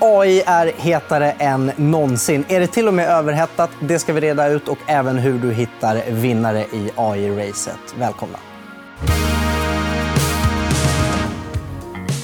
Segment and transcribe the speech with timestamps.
[0.00, 2.44] AI är hetare än någonsin.
[2.48, 3.70] Är det till och med överhettat?
[3.80, 7.94] Det ska vi reda ut och även hur du hittar vinnare i AI-racet.
[7.98, 8.38] Välkomna.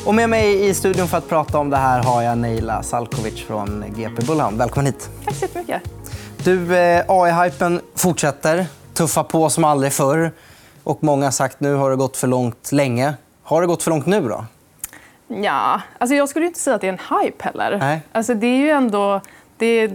[0.06, 3.44] Och med mig i studion för att prata om det här har jag Neila Salkovic
[3.46, 4.58] från GP Bullhound.
[4.58, 5.10] Välkommen hit.
[5.24, 5.82] Tack så jättemycket.
[6.44, 8.66] Du, eh, AI-hypen fortsätter.
[8.94, 10.32] Tuffa på som aldrig förr.
[10.84, 13.14] Och många har sagt nu har det gått för långt länge.
[13.42, 14.44] Har det gått för långt nu då?
[15.42, 17.78] Ja, alltså jag skulle inte säga att det är en hype heller.
[17.78, 18.00] Nej.
[18.12, 19.20] Alltså det är ju ändå...
[19.56, 19.90] Det,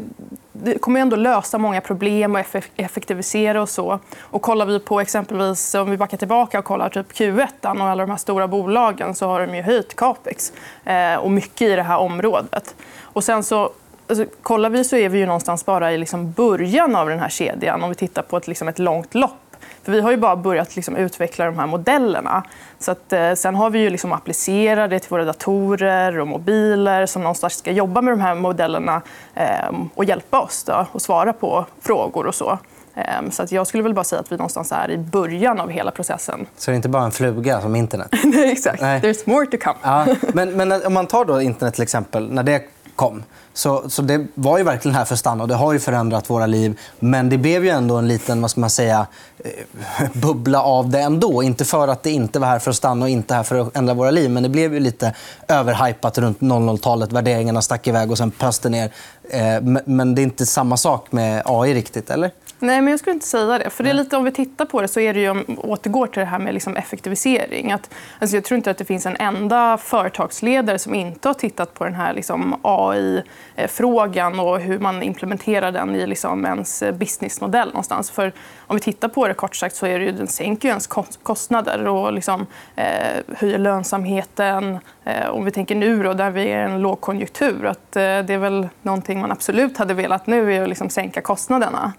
[0.51, 2.41] det kommer ändå lösa många problem och
[2.75, 3.99] effektivisera och så.
[4.19, 8.05] Och kollar vi på exempelvis, om vi backar tillbaka och kollar typ Q1 och alla
[8.05, 10.53] de här stora bolagen så har de ju höjt capex
[10.85, 12.75] eh, och mycket i det här området.
[13.01, 13.71] Och sen så
[14.09, 17.29] Alltså, kollar vi så är vi ju någonstans bara i liksom början av den här
[17.29, 19.48] kedjan om vi tittar på ett, liksom ett långt lopp.
[19.83, 22.43] För vi har ju bara börjat liksom utveckla de här modellerna.
[22.79, 27.05] Så att, eh, sen har vi ju liksom applicerat det till våra datorer och mobiler
[27.05, 29.01] som någonstans ska jobba med de här modellerna
[29.35, 32.59] eh, och hjälpa oss då, och svara på frågor och så.
[32.95, 35.69] Eh, så att jag skulle väl bara säga att vi någonstans är i början av
[35.69, 36.45] hela processen.
[36.57, 38.07] Så det är inte bara en fluga som internet?
[38.23, 38.81] Nej, exakt.
[38.81, 39.01] Nej.
[39.01, 39.77] There's more to come.
[39.83, 42.61] Ja, men, men om man tar då internet till exempel, när det
[42.99, 43.23] kom.
[43.53, 46.29] Så, så det var ju verkligen här för att stanna och det har ju förändrat
[46.29, 46.79] våra liv.
[46.99, 50.99] Men det blev ju ändå en liten vad ska man säga, eh, bubbla av det
[50.99, 51.43] ändå.
[51.43, 53.77] Inte för att det inte var här för att stanna och inte här för att
[53.77, 54.29] ändra våra liv.
[54.29, 55.13] Men det blev ju lite
[55.47, 57.11] överhypat runt 00-talet.
[57.11, 58.91] Värderingarna stack iväg och sen pöste ner.
[59.29, 62.31] Eh, men det är inte samma sak med AI riktigt, eller?
[62.61, 63.69] Nej, men jag skulle inte säga det.
[63.69, 66.07] För det är lite, om vi tittar på det så är det ju, om återgår
[66.07, 67.71] till det här med liksom effektivisering.
[67.71, 71.73] Att, alltså jag tror inte att det finns en enda företagsledare som inte har tittat
[71.73, 77.67] på den här liksom AI-frågan och hur man implementerar den i liksom ens businessmodell.
[77.67, 78.11] någonstans.
[78.11, 78.33] För
[78.67, 80.87] om vi tittar på det kort sagt så är det ju, den sänker ju ens
[81.23, 84.79] kostnader och liksom, eh, höjer lönsamheten.
[85.03, 88.33] Eh, om vi tänker nu då, där vi är i en lågkonjunktur, att eh, det
[88.33, 91.93] är väl någonting man absolut hade velat nu är att liksom sänka kostnaderna.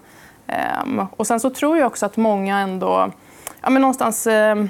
[0.47, 3.11] Ehm, och sen så tror jag också att många ändå
[3.61, 4.69] ja, men någonstans ehm,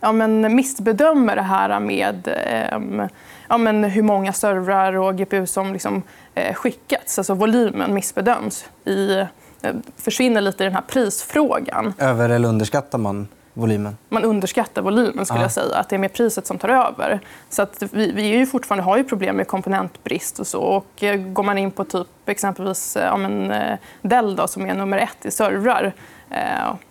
[0.00, 3.02] ja, men missbedömer det här med ehm,
[3.48, 6.02] ja, men hur många servrar och GPU som liksom,
[6.34, 7.18] eh, skickats.
[7.18, 8.64] Alltså volymen missbedöms.
[8.84, 9.18] I,
[9.62, 11.94] eh, försvinner lite i den här prisfrågan.
[11.98, 13.96] Över eller underskattar man volymen?
[14.08, 15.26] Man underskattar volymen.
[15.26, 15.76] skulle jag säga.
[15.76, 17.20] Att det är mer priset som tar över.
[17.48, 20.38] Så att vi, vi är ju fortfarande har ju problem med komponentbrist.
[20.38, 20.60] och så.
[20.60, 24.66] Och eh, går man in på typ exempelvis eh, ja, men, eh, Dell då, som
[24.66, 25.92] är nummer ett i servrar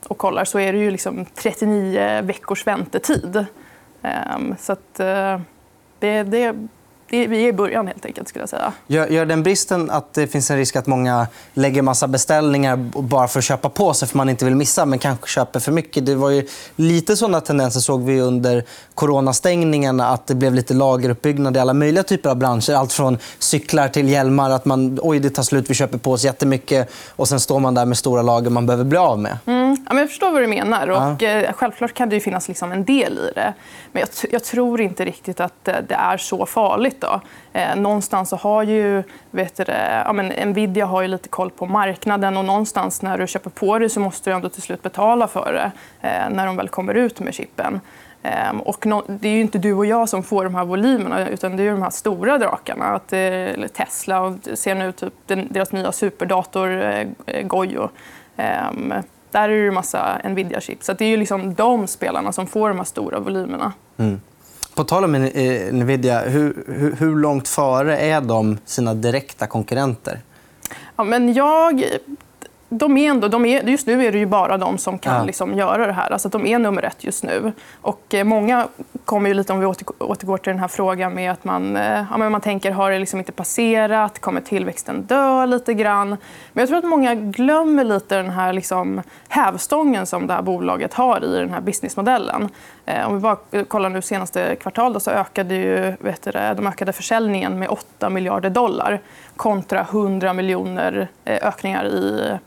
[0.07, 3.45] och kollar så är det ju liksom 39 veckors väntetid.
[4.01, 4.93] Ehm, så att,
[5.99, 6.67] det, det
[7.09, 8.27] vi är i början, helt enkelt.
[8.27, 8.73] Skulle jag säga.
[8.87, 13.27] Gör, gör den bristen att det finns en risk att många lägger massa beställningar bara
[13.27, 16.05] för att köpa på sig för man inte vill missa, men kanske köper för mycket?
[16.05, 18.63] Det var ju lite såna tendenser såg vi under
[18.93, 19.99] coronastängningen.
[19.99, 22.73] Att det blev lite lageruppbyggnad i alla möjliga typer av branscher.
[22.73, 24.49] Allt från cyklar till hjälmar.
[24.49, 26.89] Att man, Oj, det tar slut, vi köper på oss jättemycket.
[27.15, 29.37] Och sen står man där med stora lager man behöver bli av med.
[29.45, 29.56] Mm.
[29.69, 30.89] Ja, men jag förstår vad du menar.
[30.89, 33.53] Och, eh, självklart kan det finnas liksom en del i det.
[33.91, 37.01] Men jag, jag, tror inte riktigt att eh, det är så farligt.
[37.01, 37.21] Då.
[37.53, 39.63] Eh, någonstans så har ju vet du,
[40.05, 42.37] ja, men Nvidia har ju lite koll på marknaden.
[42.37, 45.53] och någonstans När du köper på det så måste du ändå till slut betala för
[45.53, 45.71] det
[46.07, 47.81] eh, när de väl kommer ut med chippen.
[48.23, 51.57] Eh, och det är ju inte du och jag som får de här volymerna utan
[51.57, 52.85] det är de här stora drakarna.
[52.85, 57.03] Att, eh, Tesla och ser nu typ deras nya superdator
[57.43, 57.89] Goyo.
[58.37, 58.93] Ehm,
[59.31, 60.85] där är det en massa Nvidia-chips.
[60.85, 63.73] Så det är ju liksom de spelarna som får de här stora volymerna.
[63.97, 64.21] Mm.
[64.75, 65.11] På tal om
[65.71, 70.19] Nvidia, hur, hur, hur långt före är de sina direkta konkurrenter?
[70.95, 71.83] Ja, men jag
[72.69, 75.23] de är ändå, de är, just nu är det ju bara de som kan ja.
[75.23, 76.11] liksom göra det här.
[76.11, 77.51] Alltså, de är nummer ett just nu.
[77.81, 78.67] Och eh, många
[79.05, 79.65] kommer ju lite, om vi
[79.99, 82.99] återgår till den här frågan med att man, eh, ja, men man tänker har det
[82.99, 84.19] liksom inte passerat?
[84.19, 86.09] Kommer tillväxten dö lite grann?
[86.53, 90.93] Men jag tror att många glömmer lite den här liksom hävstången som det här bolaget
[90.93, 92.49] har i den här businessmodellen.
[92.85, 96.93] Eh, om vi bara kollar nu senaste kvartalet så ökade ju, vet du, de ökade
[96.93, 98.99] försäljningen med 8 miljarder dollar
[99.35, 102.37] kontra 100 miljoner ökningar i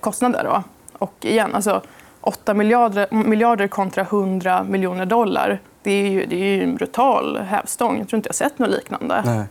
[0.00, 0.44] kostnader.
[0.44, 0.62] Då.
[0.98, 1.82] Och igen, alltså
[2.20, 5.60] 8 miljarder, miljarder kontra 100 miljoner dollar.
[5.82, 7.98] Det är ju, det är en brutal hävstång.
[7.98, 9.22] Jag tror inte jag sett något liknande.
[9.26, 9.44] Nej.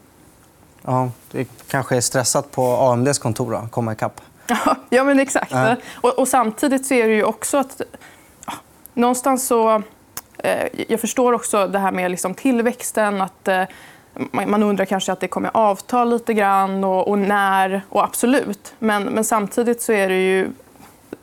[0.82, 4.22] Ja, det kanske är stressat på AMDs kontor att komma ikapp.
[4.90, 5.52] ja, men exakt.
[5.52, 5.76] Ja.
[5.94, 7.82] Och, och, samtidigt så är det ju också att...
[8.46, 8.54] Ja,
[8.94, 9.82] någonstans så...
[10.38, 13.22] Eh, jag förstår också det här med liksom tillväxten.
[13.22, 13.64] Att, eh,
[14.32, 17.82] man undrar kanske att det kommer avta lite grann och, och när.
[17.90, 18.74] Och absolut.
[18.80, 20.50] Men, men, samtidigt så är det ju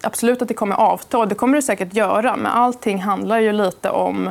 [0.00, 1.18] absolut att det kommer avta.
[1.18, 2.36] Och det kommer det säkert göra.
[2.36, 4.30] Men allting handlar ju lite om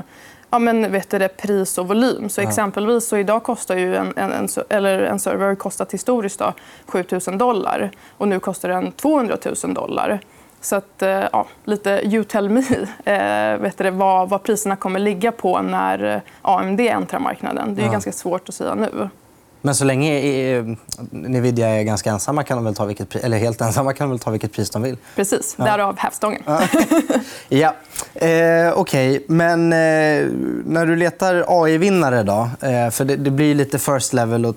[0.52, 2.30] ja, men, vet du, det, pris och volym.
[2.30, 6.54] Så exempelvis så idag kostar ju en, en, en, eller en server kostat historiskt då,
[6.86, 10.20] 7 000 dollar och nu kostar den 200 000 dollar.
[10.62, 12.60] Så att, eh, ja, lite you tell me
[13.06, 17.76] eh, vet du, vad, vad priserna kommer ligga på när eh, AMD äntrar marknaden.
[17.76, 17.92] Det är ja.
[17.92, 19.10] ganska svårt att säga nu.
[19.62, 20.12] Men så länge
[21.12, 24.20] Nvidia är ganska ensamma kan de väl ta vilket, eller helt ensamma kan de väl
[24.20, 24.98] ta vilket pris de vill?
[25.16, 25.56] Precis.
[25.58, 25.66] Ja.
[25.66, 26.42] Därav hävstången.
[27.50, 27.76] ja.
[28.14, 29.22] Eh, Okej, okay.
[29.28, 30.28] men eh,
[30.66, 32.50] när du letar AI-vinnare då?
[32.68, 34.54] Eh, för det, det, blir lite first level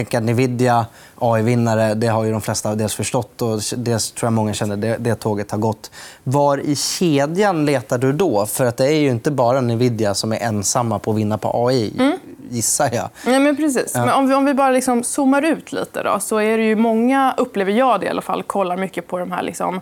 [0.00, 0.86] att tänka Nvidia
[1.18, 1.94] AI-vinnare.
[1.94, 5.14] Det har ju de flesta dels förstått och dels tror jag många känner det, det
[5.14, 5.90] tåget har gått.
[6.24, 8.46] Var i kedjan letar du då?
[8.46, 11.66] För att det är ju inte bara Nvidia som är ensamma på att vinna på
[11.68, 11.94] AI.
[11.98, 12.18] Mm
[12.50, 13.08] gissar jag.
[13.34, 13.92] Ja, men precis.
[13.94, 14.04] Ja.
[14.04, 16.76] Men om, vi, om vi bara liksom zoomar ut lite då, så är det ju
[16.76, 19.80] många, upplever jag det i alla fall, kollar mycket på de här liksom,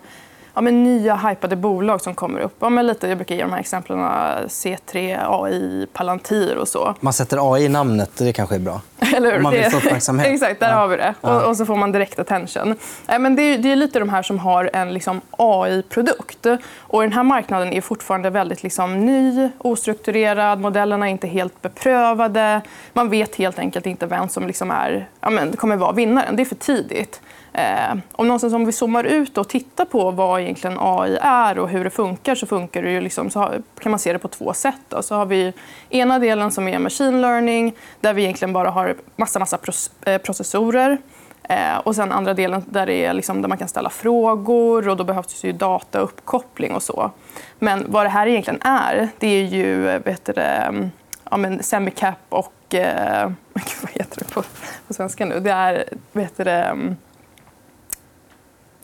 [0.55, 2.55] ja, men nya hypade bolag som kommer upp.
[2.59, 6.95] Ja, men lite, jag brukar ge de här exemplen C3, AI, Palantir och så.
[6.99, 8.81] Man sätter AI i namnet, det kanske är bra.
[9.15, 10.27] Eller Om man vill få uppmärksamhet.
[10.33, 10.75] Exakt, där ja.
[10.75, 11.13] har vi det.
[11.21, 12.75] Och, och, så får man direkt attention.
[13.07, 16.45] Ja, men det, är, det är lite de här som har en liksom, AI-produkt.
[16.77, 20.59] Och den här marknaden är fortfarande väldigt liksom, ny, ostrukturerad.
[20.59, 22.61] Modellerna är inte helt beprövade.
[22.93, 26.35] Man vet helt enkelt inte vem som liksom är, ja, men, kommer vara vinnaren.
[26.35, 27.21] Det är för tidigt.
[27.57, 31.69] Eh, om, någonstans om vi zoomar ut och tittar på vad egentligen AI är och
[31.69, 34.53] hur det funkar så, funkar det ju liksom, så kan man se det på två
[34.53, 34.79] sätt.
[34.89, 35.01] Då.
[35.01, 35.53] Så har vi
[35.89, 39.59] ena delen som är machine learning där vi egentligen bara har massa, massa
[40.05, 40.97] eh, processorer.
[41.43, 44.97] Eh, och sen andra delen där, det är liksom, där man kan ställa frågor och
[44.97, 47.11] då behövs det ju datauppkoppling och så.
[47.59, 50.91] Men vad det här egentligen är, det är ju vet du, mm,
[51.31, 52.75] ja, men semicap och...
[52.75, 53.29] Eh,
[53.81, 54.43] vad heter det på,
[54.87, 55.39] på svenska nu?
[55.39, 56.95] Det är vet du, mm,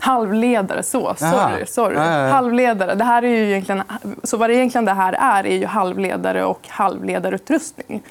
[0.02, 1.16] Halvledare, så.
[1.18, 1.66] Sorry.
[1.66, 1.98] sorry.
[2.30, 2.96] Halvledare.
[2.96, 3.84] Det här är ju egentligen,
[4.24, 8.04] så vad det egentligen det här är, är ju halvledare och halvledarutrustning.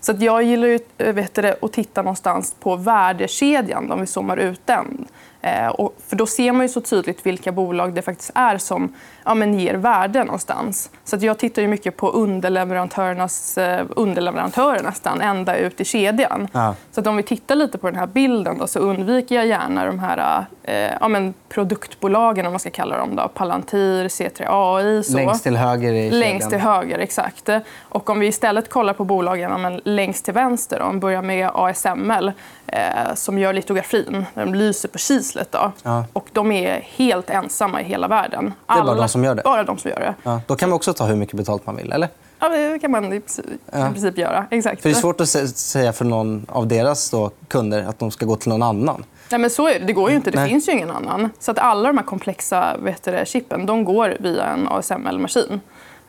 [0.00, 0.78] Så att jag gillar ju,
[1.12, 5.06] vet det, att titta någonstans på värdekedjan om vi zoomar ut den.
[5.48, 8.94] Eh, och för då ser man ju så tydligt vilka bolag det faktiskt är som
[9.24, 10.90] ja, men ger värde någonstans.
[11.04, 16.48] Så att jag tittar ju mycket på underleverantörernas eh, underleverantörer nästan, ända ut i kedjan.
[16.52, 16.74] Ja.
[16.90, 19.86] Så att om vi tittar lite på den här bilden då, så undviker jag gärna
[19.86, 23.16] de här eh, ja, men produktbolagen, om man ska kalla dem.
[23.16, 23.28] Då.
[23.28, 25.02] Palantir, C3 AI.
[25.02, 25.16] Så.
[25.16, 26.20] Längst till höger i kedjan.
[26.20, 27.48] Längst till höger, exakt.
[27.78, 31.00] Och om vi istället kollar på bolagen ja, men längst till vänster, då, om vi
[31.00, 32.32] börjar med ASML
[32.72, 34.26] eh, som gör litografin.
[34.34, 35.52] De lyser på kislet.
[35.52, 35.72] Då.
[35.82, 36.04] Ja.
[36.12, 38.54] Och de är helt ensamma i hela världen.
[38.66, 39.42] Alla, det är bara de som gör det?
[39.42, 40.14] Bara de som gör det.
[40.22, 40.40] Ja.
[40.46, 42.08] Då kan man också ta hur mycket betalt man vill, eller?
[42.38, 44.46] Ja, det kan man i princip, göra.
[44.50, 44.82] Exakt.
[44.82, 48.26] För det är svårt att säga för någon av deras då, kunder att de ska
[48.26, 49.04] gå till någon annan.
[49.30, 49.86] Nej, men så är det.
[49.86, 50.30] det går ju inte.
[50.30, 50.48] Det Nej.
[50.48, 51.30] finns ju ingen annan.
[51.38, 55.60] Så att alla de här komplexa vet du, chippen de går via en ASML-maskin.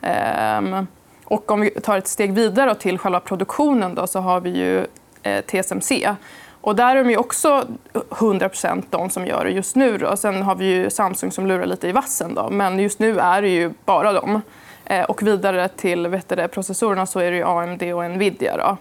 [0.02, 0.88] Ehm,
[1.24, 4.86] och om vi tar ett steg vidare till själva produktionen då, så har vi ju
[5.24, 6.16] eh, TSMC
[6.62, 9.98] och där är de också 100% de som gör det just nu.
[9.98, 10.18] Då.
[10.18, 12.34] Sen har vi Samsung som lurar lite i vassen.
[12.34, 12.50] Då.
[12.50, 14.42] Men just nu är det ju bara dem.
[14.86, 18.58] Eh, och vidare till vet du, processorerna så är det AMD och Nvidia.
[18.58, 18.78] Då.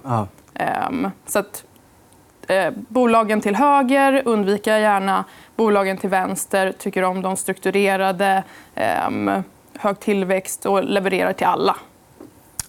[0.89, 1.65] Um, så att,
[2.49, 5.25] eh, bolagen till höger undviker jag gärna.
[5.57, 8.43] Bolagen till vänster tycker om de strukturerade,
[8.75, 9.11] eh,
[9.79, 11.77] hög tillväxt och levererar till alla.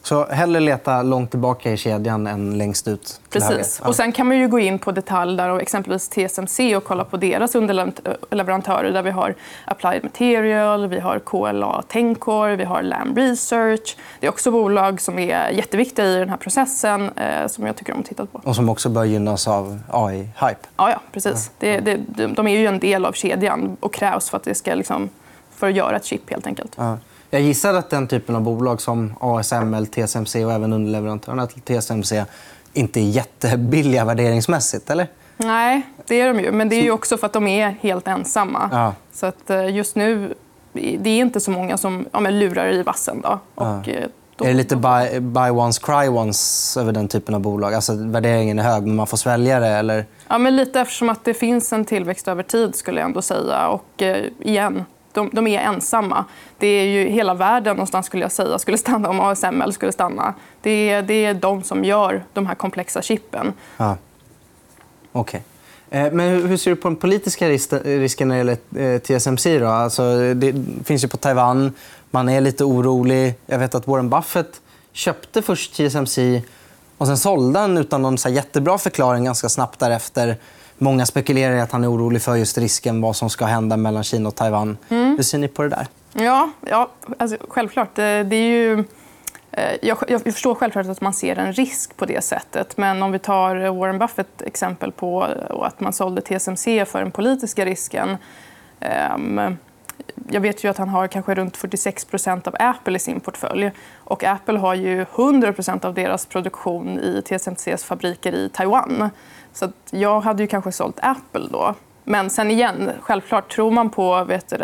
[0.04, 3.80] Så hellre leta långt tillbaka i kedjan än längst ut Precis.
[3.80, 7.18] Och sen kan man ju gå in på detaljer och exempelvis TSMC och kolla på
[7.18, 9.36] deras underleverantörer där vi har
[9.66, 13.98] Applied Material, vi har KLA Tencor, vi har Lam Research.
[14.20, 17.94] Det är också bolag som är jätteviktiga i den här processen eh, som jag tycker
[17.94, 18.42] om att titta på.
[18.44, 20.56] Och som också bör gynnas av AI-hype.
[20.78, 21.52] Ja, ja, precis.
[21.60, 21.68] Ja.
[21.82, 24.76] Det, det, de är ju en del av kedjan och krävs för att, det ska,
[24.76, 25.10] liksom,
[25.56, 26.74] för att göra ett chip helt enkelt.
[26.78, 26.98] Ja.
[27.30, 32.26] Jag gissar att den typen av bolag som ASML, TSMC och även underleverantörerna till TSMC
[32.74, 35.08] inte är jättebilliga värderingsmässigt, eller?
[35.38, 36.52] Nej, det är de ju.
[36.52, 38.70] Men det är ju också för att de är helt ensamma.
[38.72, 38.94] Ja.
[39.14, 40.34] Så att eh, just nu
[40.74, 43.22] det är inte så många som ja, lurar i vassen.
[43.22, 43.40] Då.
[43.56, 43.92] Och, ja.
[43.92, 44.46] Eh, då...
[44.46, 47.74] Är det lite buy, buy once, cry once över den typen av bolag?
[47.74, 49.68] Alltså, värderingen är hög, men man får svälja det?
[49.68, 50.06] Eller?
[50.28, 52.76] Ja, men lite eftersom att det finns en tillväxt över tid.
[52.76, 53.68] skulle jag ändå säga.
[53.68, 56.26] Och eh, igen, de, de, är ensamma.
[56.58, 60.34] Det är ju hela världen någonstans skulle jag säga skulle stanna om ASML skulle stanna.
[60.62, 63.54] Det är, det är de som gör de här komplexa chippen.
[63.78, 63.86] Ah.
[63.86, 63.98] Ja.
[65.12, 65.40] Okay.
[65.90, 68.58] Eh, men hur ser du på den politiska risken när det gäller
[68.96, 69.60] eh, TSMC?
[69.60, 69.68] Då?
[69.68, 71.74] Alltså, det finns ju på Taiwan.
[72.12, 73.34] Man är lite orolig.
[73.46, 74.62] Jag vet att Warren Buffett
[74.94, 76.42] köpte först TSMC
[76.98, 80.38] och sen sålde han utan någon så jättebra förklaring ganska snabbt därefter.
[80.82, 84.04] Många spekulerar i att han är orolig för just risken vad som ska hända mellan
[84.04, 84.78] Kina och Taiwan.
[84.90, 85.16] Mm.
[85.16, 85.88] Hur ser ni på det där?
[86.14, 87.96] Ja, ja alltså, självklart.
[87.96, 88.84] Det är ju
[89.52, 92.78] Eh, jag, jag förstår självklart att man ser en risk på det sättet.
[92.78, 97.66] Men om vi tar Warren Buffett exempel på att man sålde TSMC för den politiska
[97.66, 98.18] risken.
[99.16, 99.58] Um,
[100.30, 103.72] jag vet ju att han har kanske runt 46% av Apple i sin portfölj.
[103.96, 109.10] Och Apple har ju 100% av deras produktion i TSMCs fabriker i Taiwan.
[109.54, 111.76] Så jag hade ju kanske sålt Apple då.
[112.04, 114.58] Men sen igen, självklart, tror man på vet du,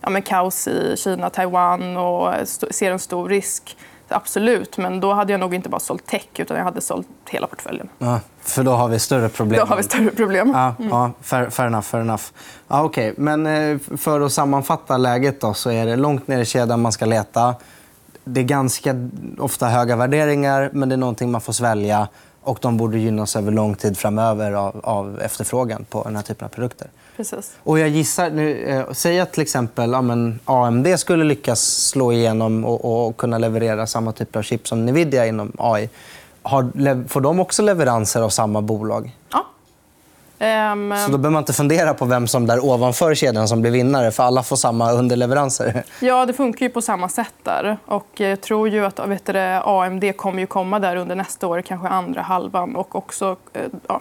[0.00, 2.34] ja, men kaos i Kina, Taiwan och
[2.70, 3.76] ser en stor risk
[4.08, 7.46] Absolut, men då hade jag nog inte bara sålt tech utan jag hade sålt hela
[7.46, 7.88] portföljen.
[7.98, 9.60] Ja, för då har vi större problem.
[9.60, 10.52] Då har vi större problem.
[10.54, 10.90] Ja, mm.
[10.90, 11.86] ja fair, fair enough.
[11.86, 12.22] Fair enough.
[12.68, 13.14] Ja, okay.
[13.16, 16.92] Men eh, för att sammanfatta läget då, så är det långt ner i kedjan man
[16.92, 17.54] ska leta.
[18.24, 18.94] Det är ganska
[19.38, 22.08] ofta höga värderingar, men det är någonting man får svälja.
[22.46, 26.44] Och de borde gynnas över lång tid framöver av, av efterfrågan på den här typen
[26.44, 26.88] av produkter.
[27.16, 27.52] Precis.
[27.62, 32.12] Och jag gissar, nu, eh, säg att till exempel ja, men AMD skulle lyckas slå
[32.12, 35.90] igenom och, och, kunna leverera samma typ av chip som Nvidia inom AI.
[36.42, 39.16] Har, får de också leveranser av samma bolag?
[40.38, 40.94] Um...
[40.96, 44.10] Så då behöver man inte fundera på vem som där ovanför kedjan som blir vinnare,
[44.10, 45.84] för alla får samma underleveranser?
[46.00, 47.76] Ja, det funkar ju på samma sätt där.
[47.86, 51.60] Och jag tror ju att vet du, AMD kommer ju komma där under nästa år,
[51.60, 52.76] kanske andra halvan.
[52.76, 54.00] Och också eh, ja,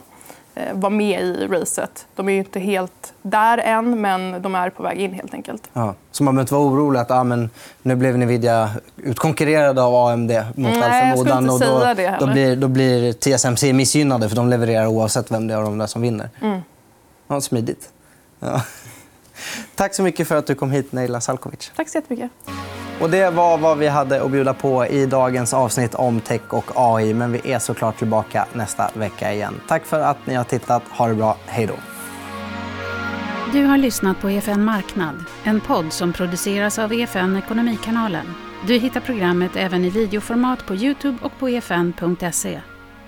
[0.73, 2.07] vara med i racet.
[2.15, 5.13] De är ju inte helt där än, men de är på väg in.
[5.13, 5.69] helt enkelt.
[5.73, 5.95] Ja.
[6.11, 7.49] Så man behöver inte vara orolig att ah, men
[7.81, 11.49] nu blev Nvidia utkonkurrerade av AMD mot Nej, all förmodan.
[11.49, 15.57] Och då, då, blir, då blir TSMC missgynnade, för de levererar oavsett vem det är
[15.57, 16.29] av de där som vinner.
[16.41, 16.61] Mm.
[17.27, 17.89] Ja, smidigt.
[18.39, 18.61] Ja.
[19.75, 21.71] Tack så mycket för att du kom hit, Neila Salkovic.
[21.75, 22.31] Tack så jättemycket.
[22.99, 26.71] Och det var vad vi hade att bjuda på i dagens avsnitt om tech och
[26.75, 27.13] AI.
[27.13, 29.61] Men vi är såklart tillbaka nästa vecka igen.
[29.67, 30.83] Tack för att ni har tittat.
[30.89, 31.37] Ha det bra.
[31.45, 31.73] Hej då.
[33.53, 38.25] Du har lyssnat på EFN Marknad, en podd som produceras av EFN Ekonomikanalen.
[38.67, 42.61] Du hittar programmet även i videoformat på Youtube och på efn.se.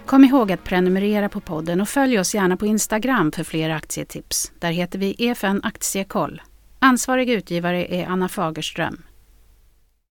[0.05, 4.51] Kom ihåg att prenumerera på podden och följ oss gärna på Instagram för fler aktietips.
[4.59, 6.41] Där heter vi EFN Aktiekoll.
[6.79, 9.03] Ansvarig utgivare är Anna Fagerström.